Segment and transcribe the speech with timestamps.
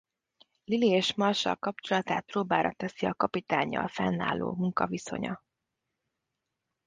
[0.63, 5.43] Lily és Marshall kapcsolatát próbára teszi a Kapitánnyal fennálló munkaviszonya.